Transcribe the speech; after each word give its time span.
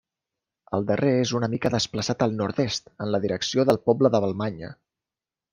El 0.77 0.87
darrer 0.91 1.11
és 1.25 1.33
una 1.41 1.49
mica 1.51 1.71
desplaçat 1.75 2.25
al 2.27 2.35
nord-est, 2.41 2.91
en 3.07 3.15
la 3.17 3.23
direcció 3.27 3.69
del 3.71 3.81
poble 3.91 4.15
de 4.17 4.23
Vallmanya. 4.25 4.77